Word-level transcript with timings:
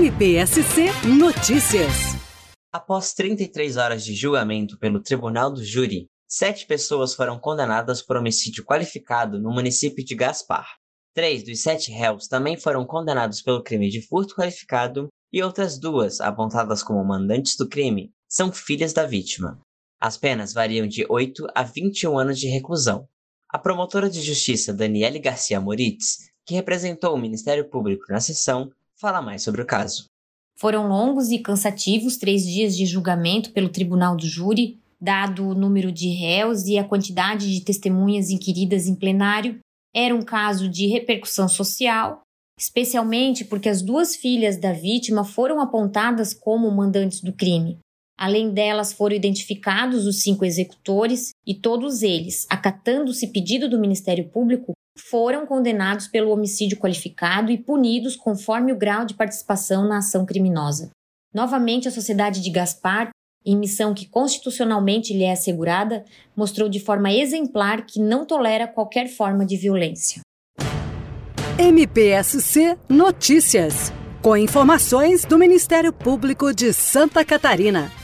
MPSC 0.00 0.86
Notícias. 1.18 1.92
Após 2.72 3.12
33 3.12 3.76
horas 3.76 4.02
de 4.02 4.14
julgamento 4.14 4.78
pelo 4.78 5.02
Tribunal 5.02 5.52
do 5.52 5.62
Júri, 5.62 6.06
sete 6.26 6.64
pessoas 6.64 7.12
foram 7.12 7.38
condenadas 7.38 8.00
por 8.00 8.16
homicídio 8.16 8.64
qualificado 8.64 9.38
no 9.38 9.52
município 9.52 10.02
de 10.02 10.14
Gaspar. 10.14 10.66
Três 11.14 11.44
dos 11.44 11.60
sete 11.60 11.90
réus 11.90 12.26
também 12.28 12.56
foram 12.56 12.86
condenados 12.86 13.42
pelo 13.42 13.62
crime 13.62 13.90
de 13.90 14.00
furto 14.00 14.34
qualificado 14.34 15.08
e 15.30 15.42
outras 15.42 15.78
duas, 15.78 16.18
apontadas 16.18 16.82
como 16.82 17.04
mandantes 17.04 17.54
do 17.54 17.68
crime, 17.68 18.10
são 18.26 18.50
filhas 18.50 18.94
da 18.94 19.04
vítima. 19.04 19.60
As 20.00 20.16
penas 20.16 20.54
variam 20.54 20.86
de 20.86 21.04
8 21.10 21.46
a 21.54 21.62
21 21.62 22.18
anos 22.18 22.40
de 22.40 22.48
reclusão. 22.48 23.06
A 23.50 23.58
promotora 23.58 24.08
de 24.08 24.22
justiça 24.22 24.72
Daniele 24.72 25.18
Garcia 25.18 25.60
Moritz, 25.60 26.30
que 26.46 26.54
representou 26.54 27.14
o 27.14 27.20
Ministério 27.20 27.68
Público 27.68 28.06
na 28.08 28.18
sessão, 28.18 28.72
fala 29.00 29.22
mais 29.22 29.42
sobre 29.42 29.62
o 29.62 29.66
caso. 29.66 30.04
Foram 30.58 30.88
longos 30.88 31.30
e 31.30 31.38
cansativos 31.38 32.18
três 32.18 32.44
dias 32.44 32.76
de 32.76 32.84
julgamento 32.84 33.50
pelo 33.52 33.70
tribunal 33.70 34.14
do 34.14 34.26
júri, 34.26 34.78
dado 35.00 35.48
o 35.48 35.54
número 35.54 35.90
de 35.90 36.10
réus 36.10 36.66
e 36.66 36.76
a 36.76 36.84
quantidade 36.84 37.50
de 37.50 37.64
testemunhas 37.64 38.28
inquiridas 38.28 38.86
em 38.86 38.94
plenário. 38.94 39.58
Era 39.94 40.14
um 40.14 40.22
caso 40.22 40.68
de 40.68 40.86
repercussão 40.86 41.48
social, 41.48 42.20
especialmente 42.58 43.42
porque 43.42 43.70
as 43.70 43.80
duas 43.80 44.14
filhas 44.14 44.58
da 44.58 44.72
vítima 44.72 45.24
foram 45.24 45.60
apontadas 45.60 46.34
como 46.34 46.70
mandantes 46.70 47.22
do 47.22 47.32
crime. 47.32 47.78
Além 48.18 48.52
delas, 48.52 48.92
foram 48.92 49.16
identificados 49.16 50.04
os 50.06 50.22
cinco 50.22 50.44
executores 50.44 51.30
e 51.46 51.54
todos 51.54 52.02
eles, 52.02 52.46
acatando-se 52.50 53.28
pedido 53.28 53.66
do 53.66 53.80
Ministério 53.80 54.28
Público, 54.28 54.74
foram 54.96 55.46
condenados 55.46 56.06
pelo 56.08 56.30
homicídio 56.30 56.78
qualificado 56.78 57.50
e 57.50 57.58
punidos 57.58 58.16
conforme 58.16 58.72
o 58.72 58.76
grau 58.76 59.04
de 59.04 59.14
participação 59.14 59.86
na 59.86 59.98
ação 59.98 60.26
criminosa. 60.26 60.90
Novamente, 61.32 61.88
a 61.88 61.92
sociedade 61.92 62.40
de 62.40 62.50
Gaspar, 62.50 63.10
em 63.44 63.56
missão 63.56 63.94
que 63.94 64.06
constitucionalmente 64.06 65.14
lhe 65.14 65.24
é 65.24 65.32
assegurada, 65.32 66.04
mostrou 66.36 66.68
de 66.68 66.80
forma 66.80 67.12
exemplar 67.12 67.86
que 67.86 68.00
não 68.00 68.26
tolera 68.26 68.66
qualquer 68.66 69.08
forma 69.08 69.46
de 69.46 69.56
violência. 69.56 70.20
MPSC 71.58 72.76
Notícias, 72.88 73.92
com 74.22 74.36
informações 74.36 75.24
do 75.24 75.38
Ministério 75.38 75.92
Público 75.92 76.52
de 76.52 76.72
Santa 76.72 77.24
Catarina. 77.24 77.99